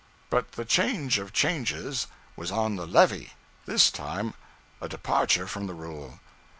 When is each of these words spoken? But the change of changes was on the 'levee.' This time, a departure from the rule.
But 0.31 0.53
the 0.53 0.65
change 0.65 1.19
of 1.19 1.31
changes 1.31 2.07
was 2.35 2.49
on 2.51 2.75
the 2.75 2.87
'levee.' 2.87 3.33
This 3.67 3.91
time, 3.91 4.33
a 4.81 4.89
departure 4.89 5.45
from 5.45 5.67
the 5.67 5.75
rule. 5.75 6.19